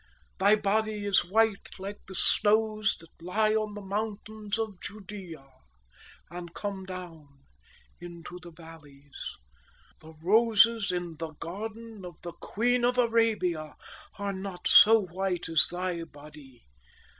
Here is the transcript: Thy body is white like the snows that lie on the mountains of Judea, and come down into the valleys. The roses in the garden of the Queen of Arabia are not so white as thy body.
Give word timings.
Thy 0.39 0.55
body 0.55 1.05
is 1.05 1.23
white 1.23 1.77
like 1.77 1.99
the 2.07 2.15
snows 2.15 2.95
that 2.99 3.11
lie 3.23 3.53
on 3.53 3.75
the 3.75 3.83
mountains 3.85 4.57
of 4.57 4.81
Judea, 4.81 5.45
and 6.31 6.55
come 6.55 6.85
down 6.87 7.43
into 7.99 8.39
the 8.41 8.49
valleys. 8.49 9.35
The 9.99 10.13
roses 10.13 10.91
in 10.91 11.17
the 11.17 11.33
garden 11.35 12.03
of 12.03 12.19
the 12.23 12.33
Queen 12.33 12.83
of 12.83 12.97
Arabia 12.97 13.75
are 14.17 14.33
not 14.33 14.67
so 14.67 15.05
white 15.05 15.47
as 15.47 15.67
thy 15.67 16.03
body. 16.03 16.63